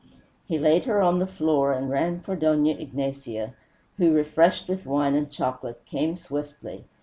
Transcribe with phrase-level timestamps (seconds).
[0.47, 3.53] He laid her on the floor, and ran for Dona Ignacia,
[3.97, 6.85] who, refreshed with wine and chocolate, came swiftly.